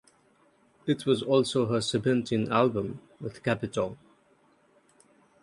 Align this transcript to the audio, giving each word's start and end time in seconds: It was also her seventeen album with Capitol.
It 0.87 1.05
was 1.05 1.21
also 1.21 1.67
her 1.67 1.79
seventeen 1.79 2.51
album 2.51 3.01
with 3.19 3.43
Capitol. 3.43 3.99